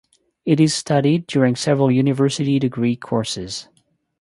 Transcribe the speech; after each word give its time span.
It 0.45 0.59
is 0.59 0.73
studied 0.73 1.27
during 1.27 1.55
several 1.55 1.91
university 1.91 2.57
degree 2.57 2.95
courses. 2.95 3.67